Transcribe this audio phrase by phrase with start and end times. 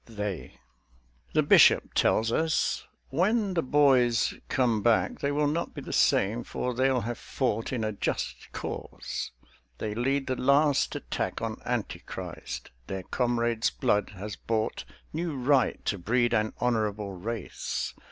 [0.07, 0.57] "THEY"
[1.33, 6.43] The Bishop tells us: "When the boys come back They will not be the same;
[6.43, 9.29] for they'll have fought in a just cause:
[9.77, 15.85] they lead the last attack On Anti Christ; their comrade's blood has bought New right
[15.85, 17.93] to breed an honourable race.